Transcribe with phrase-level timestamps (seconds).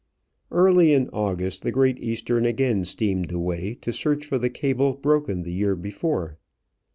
[0.49, 5.43] Early in August the Great Eastern again steamed away to search for the cable broken
[5.43, 6.39] the year before.